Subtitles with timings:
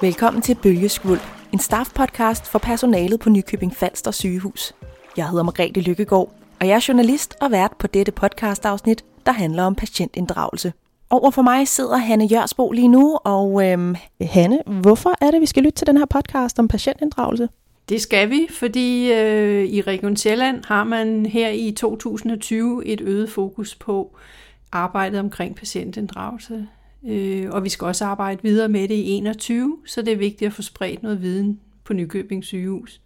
[0.00, 1.20] Velkommen til Bølgeskvuld,
[1.52, 4.74] en staff-podcast for personalet på Nykøbing Falster sygehus.
[5.16, 9.62] Jeg hedder Margrethe Lykkegaard, og jeg er journalist og vært på dette podcastafsnit, der handler
[9.62, 10.72] om patientinddragelse.
[11.10, 15.46] Over for mig sidder Hanne Jørsbo lige nu, og øhm, Hanne, hvorfor er det, vi
[15.46, 17.48] skal lytte til den her podcast om patientinddragelse?
[17.88, 23.30] Det skal vi, fordi øh, i Region Sjælland har man her i 2020 et øget
[23.30, 24.16] fokus på
[24.72, 26.66] arbejdet omkring patientinddragelse.
[27.08, 30.46] Øh, og vi skal også arbejde videre med det i 21, så det er vigtigt
[30.46, 33.00] at få spredt noget viden på Nykøbing sygehus.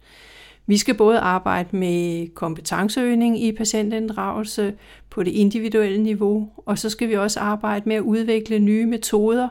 [0.67, 4.73] Vi skal både arbejde med kompetenceøgning i patientinddragelse
[5.09, 9.47] på det individuelle niveau, og så skal vi også arbejde med at udvikle nye metoder,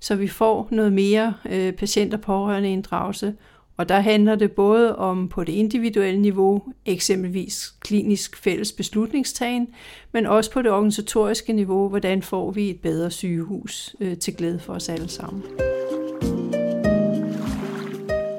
[0.00, 3.34] så vi får noget mere øh, patient- og pårørende inddragelse,
[3.76, 9.68] og der handler det både om på det individuelle niveau, eksempelvis klinisk fælles beslutningstagen,
[10.12, 14.58] men også på det organisatoriske niveau, hvordan får vi et bedre sygehus øh, til glæde
[14.58, 15.42] for os alle sammen.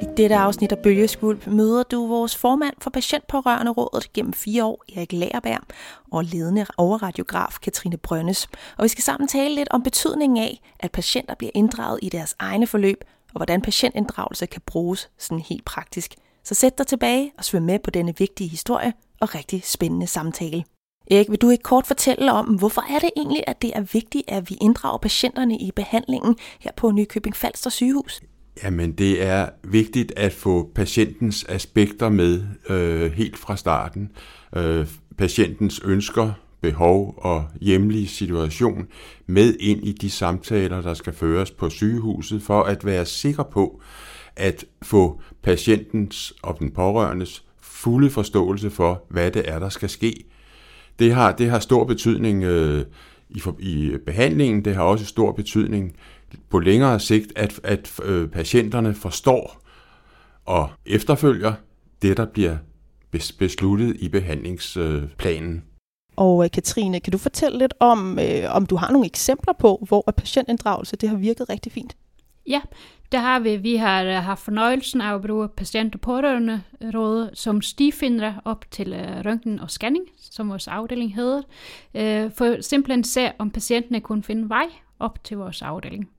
[0.01, 4.83] I dette afsnit af Bølgeskulp møder du vores formand for Patientpårørende Rådet gennem fire år,
[4.95, 5.61] Erik Lagerberg,
[6.11, 8.47] og ledende overradiograf Katrine Brønnes.
[8.77, 12.35] Og vi skal sammen tale lidt om betydningen af, at patienter bliver inddraget i deres
[12.39, 13.03] egne forløb,
[13.37, 16.15] og hvordan patientinddragelse kan bruges sådan helt praktisk.
[16.43, 20.63] Så sæt dig tilbage og svøm med på denne vigtige historie og rigtig spændende samtale.
[21.11, 24.23] Erik, vil du ikke kort fortælle om, hvorfor er det egentlig, at det er vigtigt,
[24.27, 28.21] at vi inddrager patienterne i behandlingen her på Nykøbing Falster sygehus?
[28.63, 34.11] Jamen, det er vigtigt at få patientens aspekter med øh, helt fra starten.
[34.55, 38.87] Øh, patientens ønsker, behov og hjemlige situation
[39.27, 43.81] med ind i de samtaler, der skal føres på sygehuset, for at være sikker på
[44.35, 50.23] at få patientens og den pårørendes fulde forståelse for, hvad det er, der skal ske.
[50.99, 52.85] Det har, det har stor betydning øh,
[53.29, 55.95] i, i behandlingen, det har også stor betydning
[56.49, 59.63] på længere sigt, at, at øh, patienterne forstår
[60.45, 61.53] og efterfølger
[62.01, 62.57] det, der bliver
[63.39, 65.63] besluttet i behandlingsplanen.
[66.17, 69.85] Og øh, Katrine, kan du fortælle lidt om, øh, om du har nogle eksempler på,
[69.87, 71.95] hvor patientinddragelse det har virket rigtig fint?
[72.47, 72.61] Ja,
[73.11, 73.55] det har vi.
[73.55, 78.65] Vi har øh, haft fornøjelsen af at bruge patient- og pårørende råd som stifindre op
[78.71, 81.41] til uh, røntgen og scanning, som vores afdeling hedder,
[81.93, 84.65] uh, for simpelthen se, om patienterne kunne finde vej
[84.99, 86.09] op til vores afdeling.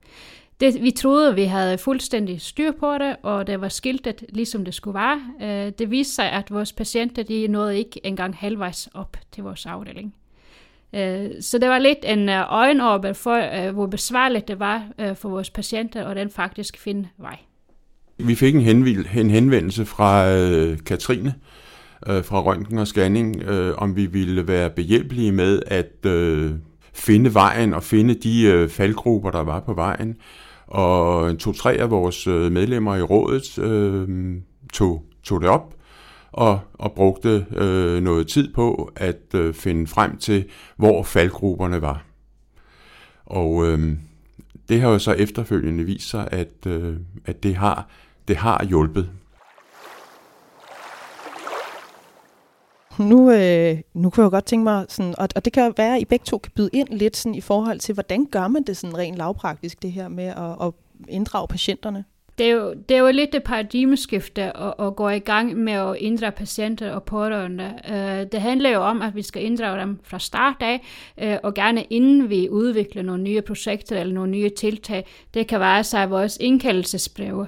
[0.59, 4.73] Det, vi troede, vi havde fuldstændig styr på det, og det var skiltet, ligesom det
[4.73, 5.21] skulle være.
[5.41, 9.65] Øh, det viste sig, at vores patienter de nåede ikke engang halvvejs op til vores
[9.65, 10.15] afdeling.
[10.95, 15.15] Øh, så det var lidt en øh, øjenåbel for, øh, hvor besværligt det var øh,
[15.15, 17.37] for vores patienter, og den faktisk finde vej.
[18.17, 18.65] Vi fik en,
[19.15, 20.25] en henvendelse fra
[20.85, 21.33] Katrine
[22.07, 26.05] fra Røntgen og Scanning, om vi ville være behjælpelige med at
[26.93, 30.17] finde vejen og finde de faldgrupper, der var på vejen.
[30.69, 34.35] Og to-tre af vores øh, medlemmer i rådet øh,
[34.73, 35.75] tog, tog det op
[36.31, 40.45] og, og brugte øh, noget tid på at øh, finde frem til,
[40.77, 42.05] hvor faldgrupperne var.
[43.25, 43.97] Og øh,
[44.69, 47.87] det har jo så efterfølgende vist sig, at, øh, at det, har,
[48.27, 49.09] det har hjulpet.
[52.99, 56.01] Nu, øh, nu kunne jeg godt tænke mig, sådan, og, og det kan være, at
[56.01, 58.77] I begge to kan byde ind lidt sådan, i forhold til, hvordan gør man det
[58.77, 60.73] sådan rent lavpraktisk, det her med at, at
[61.09, 62.03] inddrage patienterne?
[62.37, 65.73] Det er, jo, det er jo lidt et paradigmeskifte at, at gå i gang med
[65.73, 67.73] at inddrage patienter og pårørende.
[67.89, 70.81] Uh, det handler jo om, at vi skal inddrage dem fra start af,
[71.23, 75.05] uh, og gerne inden vi udvikler nogle nye projekter eller nogle nye tiltag.
[75.33, 77.47] Det kan være sig vores indkaldelsesbreve, uh,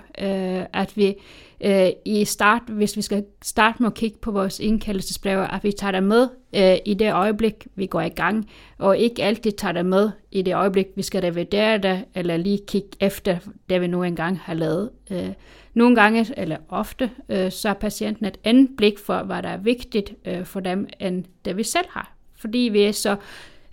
[0.73, 1.16] at vi
[1.63, 5.72] øh, i start, hvis vi skal starte med at kigge på vores indkaldelsesbreve, at vi
[5.72, 9.71] tager det med øh, i det øjeblik, vi går i gang, og ikke altid tager
[9.71, 13.38] det med i det øjeblik, vi skal revidere det, eller lige kigge efter
[13.69, 14.89] det, vi nu engang har lavet.
[15.12, 15.30] Øh,
[15.74, 19.57] nogle gange, eller ofte, øh, så har patienten et andet blik for, hvad der er
[19.57, 22.13] vigtigt øh, for dem, end det vi selv har.
[22.36, 23.15] Fordi vi er så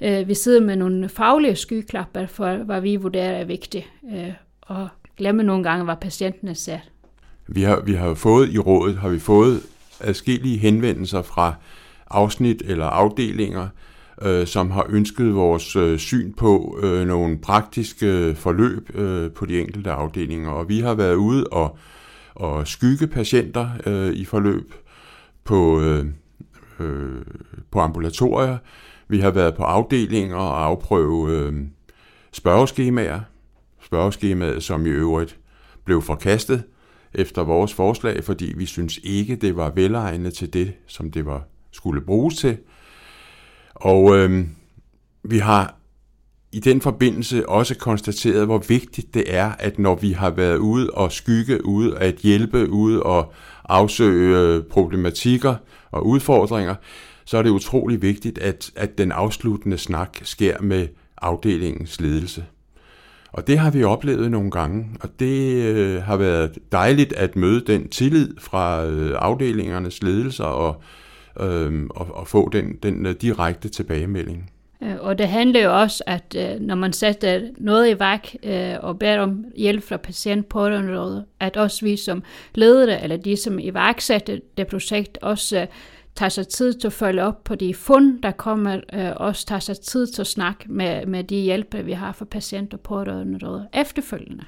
[0.00, 4.88] øh, vi sidder med nogle faglige skyklapper for, hvad vi vurderer er vigtigt, øh, og
[5.16, 6.90] glemmer nogle gange, hvad patienten er sat.
[7.48, 9.62] Vi har, vi har fået i rådet, har vi fået
[10.00, 11.54] adskillige henvendelser fra
[12.10, 13.68] afsnit eller afdelinger,
[14.22, 19.46] øh, som har ønsket vores øh, syn på øh, nogle praktiske øh, forløb øh, på
[19.46, 20.50] de enkelte afdelinger.
[20.50, 21.78] Og vi har været ude og,
[22.34, 24.74] og skygge patienter øh, i forløb
[25.44, 26.06] på, øh,
[26.80, 27.22] øh,
[27.70, 28.58] på ambulatorier.
[29.08, 31.52] Vi har været på afdelinger og afprøve øh,
[32.32, 33.20] spørgeskemaer.
[33.82, 35.38] Spørgeskemaet, som i øvrigt
[35.84, 36.62] blev forkastet
[37.14, 41.44] efter vores forslag, fordi vi synes ikke, det var velegnet til det, som det var
[41.72, 42.58] skulle bruges til.
[43.75, 44.46] Og øh,
[45.22, 45.78] vi har
[46.52, 50.90] i den forbindelse også konstateret, hvor vigtigt det er, at når vi har været ude
[50.90, 53.32] og skygge, ude at hjælpe, ude og
[53.69, 55.54] afsøge øh, problematikker
[55.90, 56.75] og udfordringer,
[57.25, 60.88] så er det utrolig vigtigt, at, at den afsluttende snak sker med
[61.22, 62.44] afdelingens ledelse.
[63.32, 67.60] Og det har vi oplevet nogle gange, og det øh, har været dejligt at møde
[67.60, 70.82] den tillid fra øh, afdelingernes ledelser og,
[71.40, 74.50] øh, og, og få den, den øh, direkte tilbagemelding.
[74.82, 78.34] Øh, og det handler jo også, at øh, når man sætter noget i værk
[78.80, 80.64] og beder om hjælp fra patient på
[81.40, 82.22] at også vi som
[82.54, 85.66] ledere, eller de som iværksætter det projekt, også
[86.18, 89.60] tager sig tid til at følge op på de fund, der kommer, øh, også tager
[89.60, 93.68] sig tid til at snakke med, med de hjælpere, vi har for patienter på området
[93.74, 94.44] efterfølgende.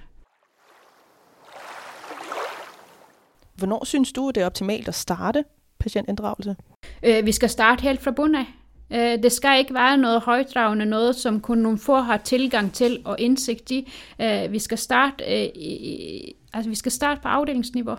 [3.54, 5.44] Hvornår synes du, det er optimalt at starte
[5.78, 6.56] patientinddragelse?
[7.02, 8.46] Øh, vi skal starte helt fra bunden af.
[8.90, 13.02] Øh, det skal ikke være noget højdragende, noget som kun nogle få har tilgang til
[13.04, 13.92] og indsigt i.
[14.20, 17.96] Øh, vi skal starte, øh, i, altså vi skal starte på afdelingsniveau.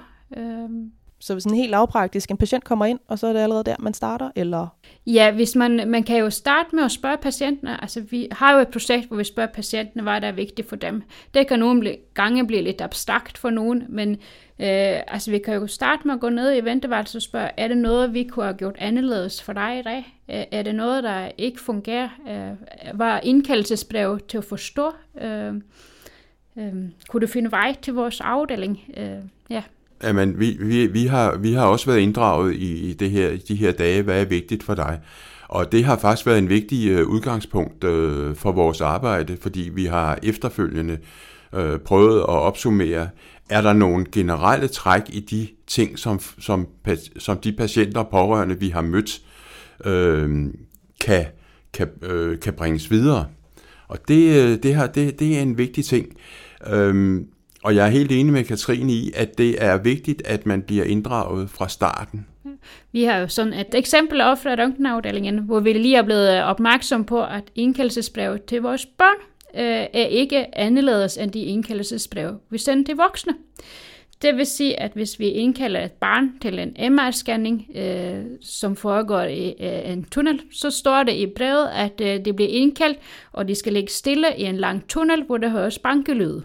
[1.21, 3.93] Så sådan helt lavpraktisk, en patient kommer ind, og så er det allerede der, man
[3.93, 4.67] starter, eller?
[5.07, 7.81] Ja, hvis man, man kan jo starte med at spørge patienterne.
[7.81, 10.75] Altså, vi har jo et projekt, hvor vi spørger patienterne, hvad der er vigtigt for
[10.75, 11.03] dem.
[11.33, 14.11] Det kan nogle gange blive lidt abstrakt for nogen, men
[14.59, 17.67] øh, altså, vi kan jo starte med at gå ned i venteværelset og spørge, er
[17.67, 20.17] det noget, vi kunne have gjort anderledes for dig i dag?
[20.27, 22.09] Er det noget, der ikke fungerer?
[22.29, 24.91] Øh, var indkaldelsesbrevet til at forstå?
[25.21, 25.53] Øh,
[26.57, 26.73] øh,
[27.07, 28.83] kunne du finde vej til vores afdeling?
[28.97, 29.19] Øh,
[29.49, 29.63] ja.
[30.03, 33.55] Jamen, vi, vi, vi, har, vi har også været inddraget i, i det her, de
[33.55, 34.99] her dage, hvad er vigtigt for dig.
[35.47, 39.85] Og det har faktisk været en vigtig øh, udgangspunkt øh, for vores arbejde, fordi vi
[39.85, 40.97] har efterfølgende
[41.53, 43.09] øh, prøvet at opsummere,
[43.49, 46.67] er der nogle generelle træk i de ting, som, som,
[47.17, 49.21] som de patienter og pårørende, vi har mødt,
[49.85, 50.45] øh,
[51.01, 51.25] kan,
[51.73, 53.25] kan, øh, kan bringes videre.
[53.87, 56.07] Og det, øh, det, her, det, det er en vigtig ting.
[56.73, 57.17] Uh,
[57.63, 60.83] og jeg er helt enig med Katrine i, at det er vigtigt, at man bliver
[60.83, 62.25] inddraget fra starten.
[62.91, 67.05] Vi har jo sådan et eksempel op fra røntgenafdelingen, hvor vi lige er blevet opmærksom
[67.05, 69.21] på, at indkaldelsesbrevet til vores børn
[69.55, 73.33] øh, er ikke anderledes end de indkaldelsesbrev, vi sender til voksne.
[74.21, 79.21] Det vil sige, at hvis vi indkalder et barn til en MR-scanning, øh, som foregår
[79.21, 82.97] i øh, en tunnel, så står det i brevet, at øh, det bliver indkaldt,
[83.31, 86.41] og de skal ligge stille i en lang tunnel, hvor der høres bankelyd.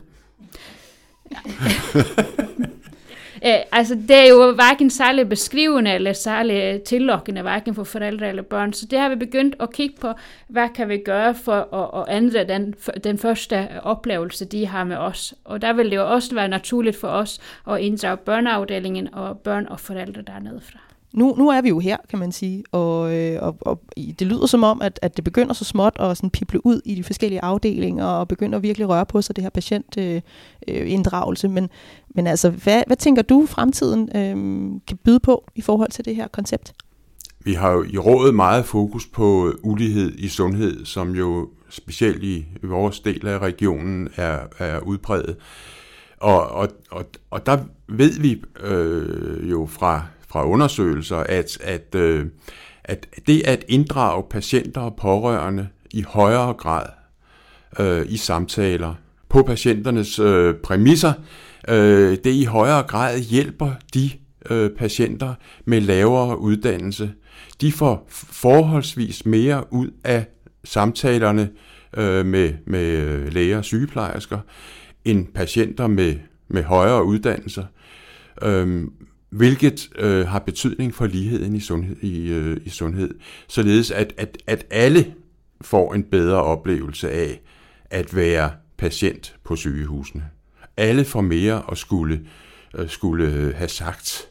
[3.43, 8.29] Æ, eh, altså, det er jo hverken særlig beskrivende eller særlig tillokkende, hverken for forældre
[8.29, 8.73] eller børn.
[8.73, 10.13] Så det har vi begyndt at kigge på,
[10.49, 12.75] hvad kan vi gøre for at, at ændre den,
[13.05, 15.35] den første oplevelse, de har med os.
[15.45, 17.41] Og der vil det jo også være naturligt for os
[17.71, 21.97] at inddrage børneafdelingen og børn og forældre dernede fra nu, nu er vi jo her,
[22.11, 25.55] kan man sige, og, øh, og, og det lyder som om, at, at det begynder
[25.55, 29.07] så småt at sådan pible ud i de forskellige afdelinger, og begynder virkelig at røre
[29.07, 31.47] på sig, det her patientinddragelse.
[31.47, 31.69] Øh, øh men,
[32.15, 36.17] men altså, hvad, hvad tænker du, fremtiden øh, kan byde på i forhold til det
[36.17, 36.73] her koncept?
[37.45, 42.47] Vi har jo i rådet meget fokus på ulighed i sundhed, som jo specielt i
[42.63, 45.37] vores del af regionen er, er udbredt.
[46.19, 52.27] Og, og, og, og der ved vi øh, jo fra fra undersøgelser, at, at, øh,
[52.85, 56.87] at det at inddrage patienter og pårørende i højere grad
[57.79, 58.95] øh, i samtaler
[59.29, 61.13] på patienternes øh, præmisser,
[61.69, 64.11] øh, det i højere grad hjælper de
[64.51, 67.13] øh, patienter med lavere uddannelse.
[67.61, 70.25] De får forholdsvis mere ud af
[70.65, 71.51] samtalerne
[71.97, 74.39] øh, med, med øh, læger og sygeplejersker,
[75.05, 76.15] end patienter med,
[76.49, 77.65] med højere uddannelser.
[78.43, 78.93] Øhm,
[79.37, 83.15] hvilket øh, har betydning for ligheden i sundhed, i, øh, i sundhed
[83.49, 85.15] således at, at, at alle
[85.61, 87.41] får en bedre oplevelse af
[87.91, 90.25] at være patient på sygehusene.
[90.77, 92.21] Alle får mere at skulle,
[92.79, 94.29] øh, skulle have sagt.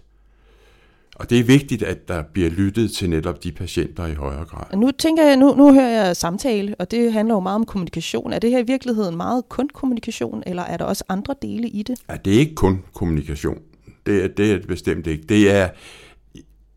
[1.16, 4.78] Og det er vigtigt, at der bliver lyttet til netop de patienter i højere grad.
[4.78, 8.34] Nu tænker jeg, nu, nu hører jeg samtale, og det handler jo meget om kommunikation.
[8.34, 11.84] Er det her i virkeligheden meget kun kommunikation, eller er der også andre dele i
[11.84, 12.00] det?
[12.10, 13.58] Ja, det er ikke kun kommunikation.
[14.06, 15.24] Det, det er det bestemt ikke.
[15.30, 15.70] Det er,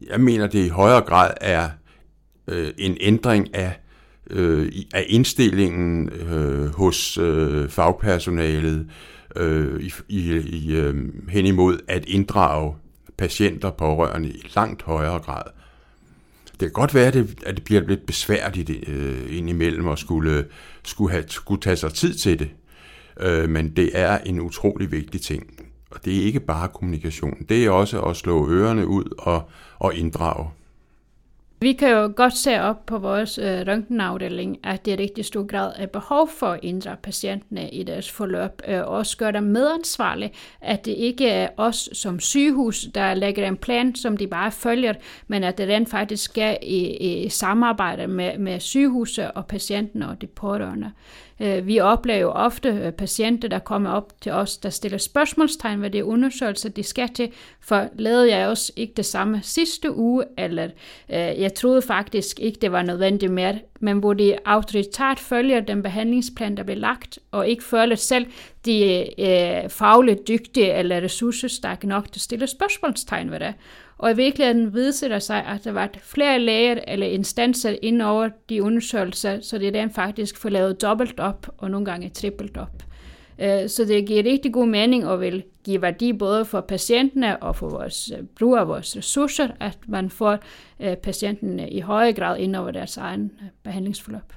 [0.06, 1.70] jeg mener, det i højere grad er
[2.48, 3.80] øh, en ændring af,
[4.30, 8.90] øh, af indstillingen øh, hos øh, fagpersonalet
[9.36, 10.94] øh, i, i, i, øh,
[11.28, 12.74] hen imod at inddrage
[13.16, 15.42] patienter pårørende i langt højere grad.
[16.50, 20.46] Det kan godt være, at det, at det bliver lidt besværligt øh, indimellem at skulle,
[20.84, 22.50] skulle, have, skulle tage sig tid til det.
[23.20, 25.67] Øh, men det er en utrolig vigtig ting.
[25.90, 27.46] Og det er ikke bare kommunikation.
[27.48, 30.50] Det er også at slå ørerne ud og, og inddrage.
[31.60, 35.46] Vi kan jo godt se op på vores øh, røntgenafdeling, at det er rigtig stor
[35.46, 39.42] grad af behov for at inddrage patienterne i deres forløb, øh, og også gøre dem
[39.42, 44.52] medansvarlige, at det ikke er os som sygehus, der lægger en plan, som de bare
[44.52, 44.94] følger,
[45.26, 50.20] men at det rent faktisk skal i, i samarbejde med, med sygehuset og patienten og
[50.20, 50.92] de pårørende.
[51.40, 55.82] Øh, vi oplever jo ofte øh, patienter, der kommer op til os, der stiller spørgsmålstegn
[55.82, 60.24] ved det undersøgelser, de skal til, for lavede jeg også ikke det samme sidste uge,
[60.38, 60.64] eller
[61.08, 65.82] øh, jeg troede faktisk ikke, det var nødvendigt mere, men hvor de autoritært følger den
[65.82, 68.26] behandlingsplan, der bliver lagt, og ikke føler selv,
[68.64, 73.54] de øh, fagligt dygtige eller ressourcestærke nok til at stille spørgsmålstegn ved det.
[73.98, 78.28] Og i virkeligheden viser det sig, at der var flere læger eller instanser ind over
[78.48, 82.56] de undersøgelser, så det er den faktisk får lavet dobbelt op og nogle gange trippelt
[82.56, 82.82] op.
[83.40, 87.56] Øh, så det giver rigtig god mening og vil give værdi både for patienterne og
[87.56, 90.38] for vores øh, brug af vores ressourcer, at man får
[91.02, 93.32] patienterne patienten øh, i højere grad ind over deres egen
[93.64, 94.32] behandlingsforløb.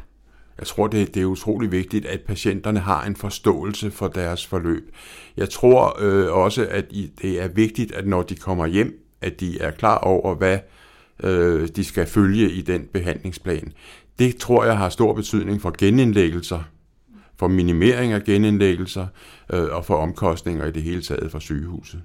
[0.60, 4.96] Jeg tror, det, det er utrolig vigtigt, at patienterne har en forståelse for deres forløb.
[5.38, 6.91] Jeg tror øh, også, at
[7.22, 10.60] det er vigtigt, at når de kommer hjem, at de er klar over, hvad
[11.24, 13.74] øh, de skal følge i den behandlingsplan.
[14.20, 16.63] Det tror jeg har stor betydning for genindlæggelser,
[17.41, 19.07] for minimering af genindlæggelser
[19.53, 22.01] øh, og for omkostninger i det hele taget for sygehuset.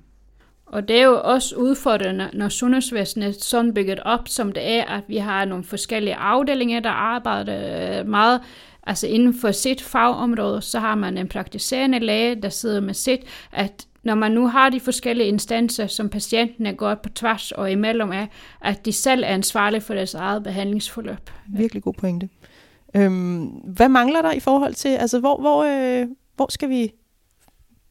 [0.66, 4.84] Og det er jo også udfordrende, når sundhedsvæsenet er sådan bygget op, som det er,
[4.84, 8.40] at vi har nogle forskellige afdelinger, der arbejder øh, meget
[8.82, 13.20] altså inden for sit fagområde, så har man en praktiserende læge, der sidder med sit,
[13.52, 17.72] at når man nu har de forskellige instanser, som patienten er gået på tværs og
[17.72, 18.28] imellem af,
[18.60, 21.30] at de selv er ansvarlige for deres eget behandlingsforløb.
[21.48, 22.28] Virkelig god pointe.
[22.96, 26.92] Øhm, hvad mangler der i forhold til, altså hvor, hvor, øh, hvor skal vi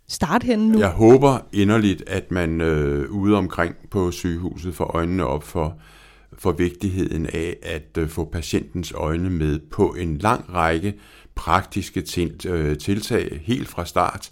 [0.08, 0.80] starte henne nu?
[0.80, 5.78] Jeg håber inderligt, at man øh, ude omkring på sygehuset får øjnene op for,
[6.38, 10.94] for vigtigheden af at øh, få patientens øjne med på en lang række
[11.36, 12.00] praktiske
[12.48, 14.32] øh, tiltag helt fra start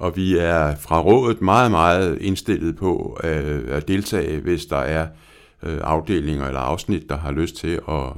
[0.00, 5.08] og vi er fra rådet meget, meget indstillet på øh, at deltage, hvis der er
[5.62, 8.12] øh, afdelinger eller afsnit, der har lyst til at,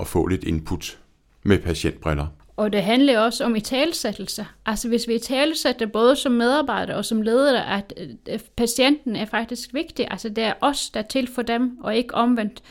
[0.00, 0.98] at få lidt input
[1.46, 2.26] med patientbriller.
[2.56, 4.46] Og det handler også om i talsættelse.
[4.66, 7.94] Altså hvis vi i talsætter både som medarbejder og som leder, at
[8.28, 10.08] øh, patienten er faktisk vigtig.
[10.10, 12.62] Altså det er os, der er til for dem, og ikke omvendt.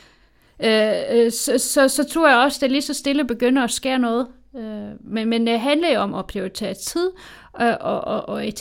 [0.63, 3.71] Øh, øh, så, så, så tror jeg også, at det lige så stille begynder at
[3.71, 4.27] ske noget.
[4.99, 7.11] men, men det handler jo om at prioritere tid,
[7.53, 8.51] og, og, og, og i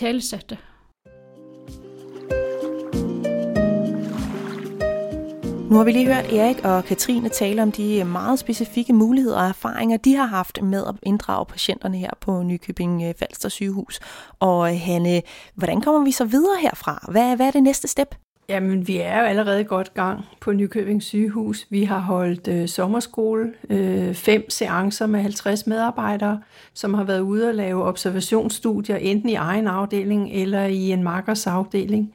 [5.71, 9.49] Nu har vi lige hørt Erik og Katrine tale om de meget specifikke muligheder og
[9.49, 14.01] erfaringer, de har haft med at inddrage patienterne her på Nykøbing øh, Falster sygehus.
[14.39, 15.23] Og øh, Hanne,
[15.55, 17.09] hvordan kommer vi så videre herfra?
[17.11, 18.15] Hvad, hvad er det næste step?
[18.49, 21.67] Jamen, vi er jo allerede godt gang på Nykøbing sygehus.
[21.71, 26.41] Vi har holdt øh, sommerskole, øh, fem seancer med 50 medarbejdere,
[26.75, 31.47] som har været ude og lave observationsstudier, enten i egen afdeling eller i en markers
[31.47, 32.15] afdeling.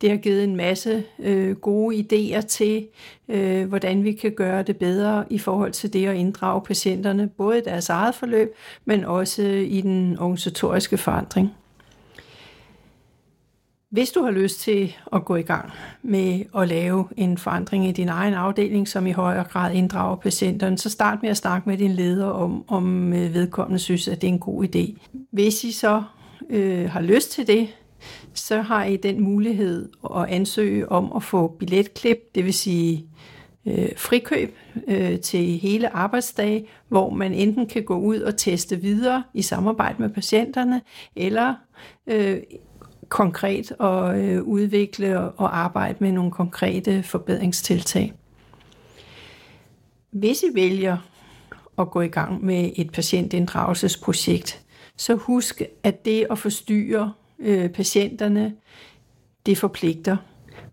[0.00, 2.86] Det har givet en masse øh, gode idéer til,
[3.28, 7.58] øh, hvordan vi kan gøre det bedre i forhold til det at inddrage patienterne, både
[7.58, 8.54] i deres eget forløb,
[8.84, 11.50] men også øh, i den organisatoriske forandring.
[13.90, 15.70] Hvis du har lyst til at gå i gang
[16.02, 20.78] med at lave en forandring i din egen afdeling, som i højere grad inddrager patienterne,
[20.78, 24.28] så start med at snakke med din leder om, om øh, vedkommende synes, at det
[24.28, 25.08] er en god idé.
[25.30, 26.02] Hvis I så
[26.50, 27.68] øh, har lyst til det,
[28.34, 33.06] så har I den mulighed at ansøge om at få billetklip, det vil sige
[33.66, 34.56] øh, frikøb
[34.88, 40.02] øh, til hele arbejdsdage, hvor man enten kan gå ud og teste videre i samarbejde
[40.02, 40.82] med patienterne,
[41.16, 41.54] eller
[42.06, 42.38] øh,
[43.08, 48.12] konkret og øh, udvikle og arbejde med nogle konkrete forbedringstiltag.
[50.10, 50.96] Hvis I vælger
[51.78, 54.64] at gå i gang med et patientinddragelsesprojekt,
[54.96, 58.54] så husk, at det at forstyrre øh, patienterne,
[59.46, 60.16] det forpligter.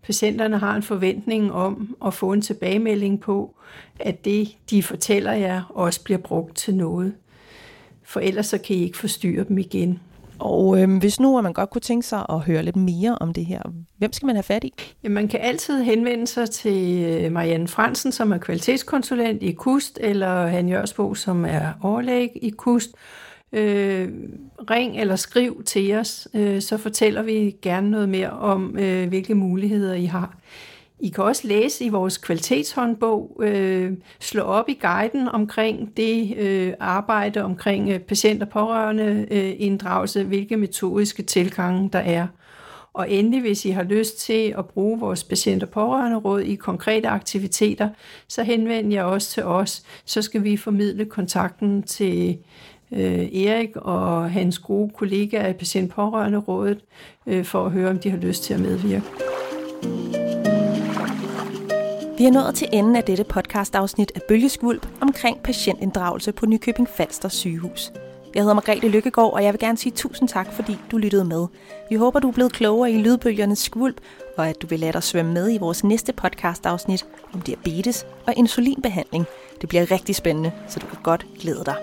[0.02, 3.54] Patienterne har en forventning om at få en tilbagemelding på,
[4.00, 7.14] at det, de fortæller jer, også bliver brugt til noget.
[8.02, 10.00] For ellers så kan I ikke forstyrre dem igen.
[10.38, 13.32] Og øh, hvis nu at man godt kunne tænke sig at høre lidt mere om
[13.32, 13.62] det her,
[13.96, 14.74] hvem skal man have fat i?
[15.04, 19.98] Ja, man kan altid henvende sig til øh, Marianne Fransen, som er kvalitetskonsulent i KUST,
[20.02, 22.90] eller Han Jørsbo, som er overlæg i KUST.
[23.52, 24.08] Øh,
[24.70, 29.34] ring eller skriv til os, øh, så fortæller vi gerne noget mere om, øh, hvilke
[29.34, 30.38] muligheder I har.
[31.00, 36.72] I kan også læse i vores kvalitetshåndbog, øh, slå op i guiden omkring det øh,
[36.80, 42.26] arbejde omkring øh, patient- og pårørende øh, inddragelse, hvilke metodiske tilgange der er.
[42.92, 47.08] Og endelig, hvis I har lyst til at bruge vores patient- og pårørenderåd i konkrete
[47.08, 47.88] aktiviteter,
[48.28, 49.82] så henvend jer også til os.
[50.04, 52.38] Så skal vi formidle kontakten til
[52.92, 56.84] øh, Erik og hans gode kollegaer i Patientpårørende rådet
[57.26, 59.02] øh, for at høre, om de har lyst til at medvirke.
[62.18, 67.28] Vi er nået til enden af dette podcastafsnit af Bølgeskvulp omkring patientinddragelse på Nykøbing Falster
[67.28, 67.92] sygehus.
[68.34, 71.46] Jeg hedder Margrethe Lykkegaard, og jeg vil gerne sige tusind tak, fordi du lyttede med.
[71.90, 73.96] Vi håber, du er blevet klogere i lydbølgernes skvulp,
[74.36, 78.34] og at du vil lade dig svømme med i vores næste podcastafsnit om diabetes og
[78.36, 79.24] insulinbehandling.
[79.60, 81.76] Det bliver rigtig spændende, så du kan godt glæde dig.